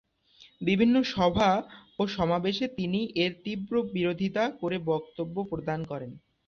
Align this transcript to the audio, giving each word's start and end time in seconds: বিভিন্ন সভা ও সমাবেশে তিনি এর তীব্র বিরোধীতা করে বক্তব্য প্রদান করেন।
বিভিন্ন 0.61 0.95
সভা 1.11 1.51
ও 1.99 2.07
সমাবেশে 2.07 2.65
তিনি 2.77 2.99
এর 3.23 3.31
তীব্র 3.43 3.73
বিরোধীতা 3.93 4.43
করে 4.61 4.77
বক্তব্য 4.91 5.35
প্রদান 5.49 5.79
করেন। 5.83 6.11